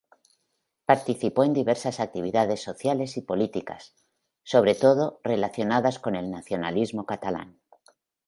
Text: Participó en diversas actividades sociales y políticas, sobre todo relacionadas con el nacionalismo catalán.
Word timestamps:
Participó 0.85 1.43
en 1.43 1.53
diversas 1.53 1.99
actividades 1.99 2.63
sociales 2.63 3.17
y 3.17 3.21
políticas, 3.21 3.93
sobre 4.41 4.73
todo 4.73 5.21
relacionadas 5.23 5.99
con 5.99 6.15
el 6.15 6.31
nacionalismo 6.31 7.05
catalán. 7.05 7.59